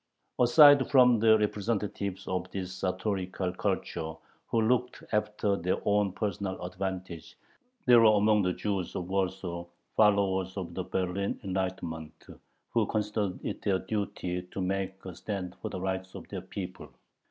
[0.39, 4.13] Aside from the representatives of this sartorial culture,
[4.47, 7.37] who looked after their own personal advantage,
[7.85, 12.25] there were among the Jews of Warsaw followers of the Berlin "enlightenment,"
[12.71, 16.89] who considered it their duty to make a stand for the rights of their people.